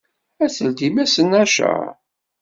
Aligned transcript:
Ad 0.43 0.51
teldim 0.55 0.95
ass 1.03 1.15
n 1.21 1.31
acer? 1.41 1.83